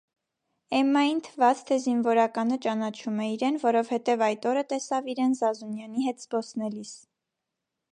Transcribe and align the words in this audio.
Էմմային 0.77 1.19
թվաց, 1.27 1.61
թե 1.67 1.77
զինվորականը 1.83 2.57
ճանաչում 2.63 3.21
է 3.27 3.29
իրեն, 3.35 3.61
որովհետև 3.65 4.25
այդ 4.31 4.49
օրը 4.53 4.65
տեսավ 4.73 5.13
իրեն 5.15 5.39
Զազունյանի 5.43 6.09
հետ 6.09 6.27
զբոսնելիս: 6.27 6.99